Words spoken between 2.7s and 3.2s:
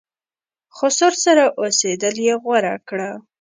کړه.